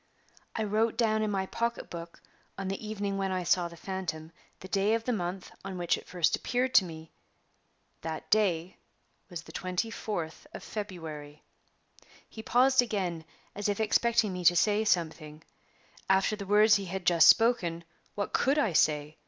[0.55, 2.23] I wrote down in my pocketbook,
[2.57, 5.95] on the evening when I saw the phantom, the day of the month on which
[5.95, 7.11] it first appeared to me.
[8.01, 8.77] That day
[9.29, 11.43] was the 24th of February."
[12.27, 15.43] He paused again, as if expecting me to say something.
[16.09, 17.83] After the words he had just spoken,
[18.15, 19.17] what could I say?